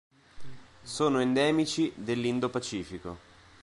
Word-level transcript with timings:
Sono 0.81 1.19
endemici 1.19 1.93
dell'Indo-Pacifico. 1.93 3.19